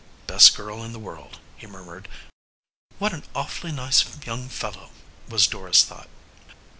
[0.25, 2.07] "Best girl in the world," he murmured.
[2.97, 4.89] "What an awfully nice young fellow,"
[5.29, 6.09] was Dora's thought.